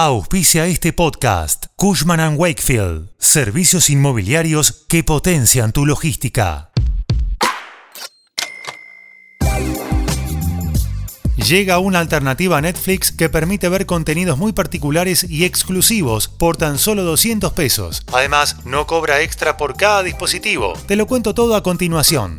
[0.00, 6.70] Auspicia este podcast Cushman⁇ Wakefield, servicios inmobiliarios que potencian tu logística.
[11.36, 16.78] Llega una alternativa a Netflix que permite ver contenidos muy particulares y exclusivos por tan
[16.78, 18.04] solo 200 pesos.
[18.12, 20.74] Además, no cobra extra por cada dispositivo.
[20.86, 22.38] Te lo cuento todo a continuación.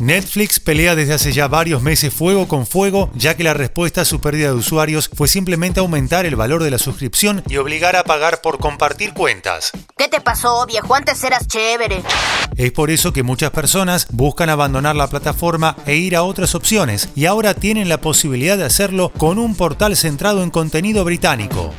[0.00, 4.04] Netflix pelea desde hace ya varios meses fuego con fuego, ya que la respuesta a
[4.04, 8.04] su pérdida de usuarios fue simplemente aumentar el valor de la suscripción y obligar a
[8.04, 9.72] pagar por compartir cuentas.
[9.96, 10.94] ¿Qué te pasó, viejo?
[10.94, 12.02] Antes eras chévere.
[12.56, 17.08] Es por eso que muchas personas buscan abandonar la plataforma e ir a otras opciones,
[17.14, 21.72] y ahora tienen la posibilidad de hacerlo con un portal centrado en contenido británico.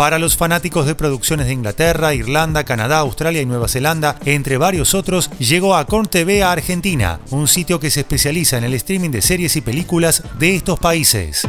[0.00, 4.94] Para los fanáticos de producciones de Inglaterra, Irlanda, Canadá, Australia y Nueva Zelanda, entre varios
[4.94, 9.10] otros, llegó a Corn TV a Argentina, un sitio que se especializa en el streaming
[9.10, 11.46] de series y películas de estos países.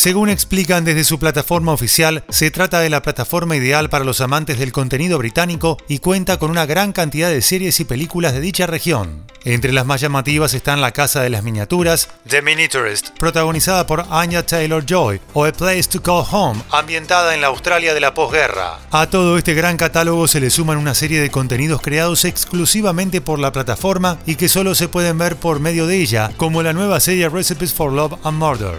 [0.00, 4.58] Según explican desde su plataforma oficial, se trata de la plataforma ideal para los amantes
[4.58, 8.66] del contenido británico y cuenta con una gran cantidad de series y películas de dicha
[8.66, 9.26] región.
[9.44, 14.44] Entre las más llamativas están La Casa de las Miniaturas, The Miniaturist, protagonizada por Anya
[14.44, 18.78] Taylor-Joy, o A Place to Call Home, ambientada en la Australia de la posguerra.
[18.90, 23.38] A todo este gran catálogo se le suman una serie de contenidos creados exclusivamente por
[23.38, 27.00] la plataforma y que solo se pueden ver por medio de ella, como la nueva
[27.00, 28.78] serie Recipes for Love and Murder.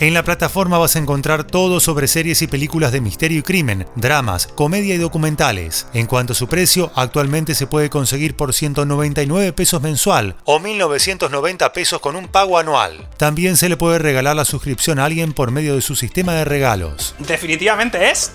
[0.00, 3.86] En la plataforma vas a encontrar todo sobre series y películas de misterio y crimen,
[3.96, 5.86] dramas, comedia y documentales.
[5.92, 11.74] En cuanto a su precio, actualmente se puede conseguir por 199 pesos mensual o 1990
[11.74, 13.10] pesos con un pago anual.
[13.18, 16.46] También se le puede regalar la suscripción a alguien por medio de su sistema de
[16.46, 17.14] regalos.
[17.18, 18.32] Definitivamente es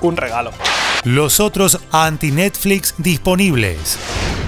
[0.00, 0.52] un regalo.
[1.04, 3.98] Los otros anti-Netflix disponibles.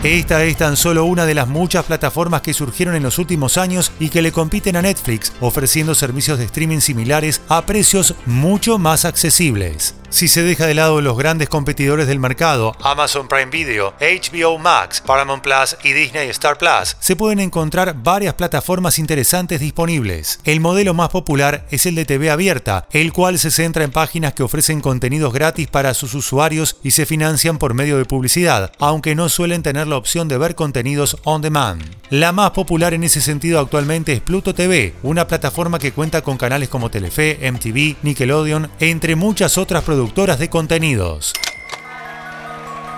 [0.07, 3.91] Esta es tan solo una de las muchas plataformas que surgieron en los últimos años
[3.99, 9.05] y que le compiten a Netflix, ofreciendo servicios de streaming similares a precios mucho más
[9.05, 9.97] accesibles.
[10.09, 15.03] Si se deja de lado los grandes competidores del mercado, Amazon Prime Video, HBO Max,
[15.05, 20.41] Paramount Plus y Disney Star Plus, se pueden encontrar varias plataformas interesantes disponibles.
[20.45, 24.33] El modelo más popular es el de TV abierta, el cual se centra en páginas
[24.33, 29.15] que ofrecen contenidos gratis para sus usuarios y se financian por medio de publicidad, aunque
[29.15, 31.83] no suelen tener la opción de ver contenidos on demand.
[32.11, 36.37] La más popular en ese sentido actualmente es Pluto TV, una plataforma que cuenta con
[36.37, 41.33] canales como Telefe, MTV, Nickelodeon, entre muchas otras productoras de contenidos.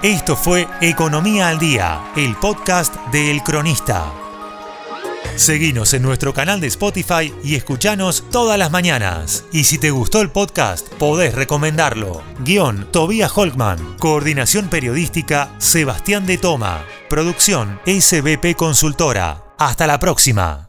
[0.02, 4.12] Esto fue Economía al Día, el podcast de El Cronista.
[5.36, 9.44] Seguinos en nuestro canal de Spotify y escuchanos todas las mañanas.
[9.52, 12.20] Y si te gustó el podcast, podés recomendarlo.
[12.40, 13.96] Guión Tobías Holkman.
[13.98, 16.84] Coordinación periodística Sebastián de Toma.
[17.08, 19.54] Producción SBP Consultora.
[19.56, 20.66] Hasta la próxima.